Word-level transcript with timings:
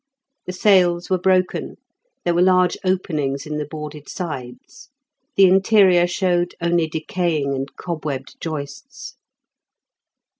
The 0.47 0.51
sails 0.53 1.11
were 1.11 1.19
broken, 1.19 1.75
there 2.25 2.33
were 2.33 2.41
large 2.41 2.75
openings 2.83 3.45
in 3.45 3.57
the 3.59 3.67
boarded 3.69 4.09
sides, 4.09 4.89
the 5.35 5.45
interior 5.45 6.07
showed 6.07 6.55
only 6.59 6.87
decaying 6.87 7.53
and 7.53 7.69
cobwebbed 7.77 8.41
joists. 8.41 9.15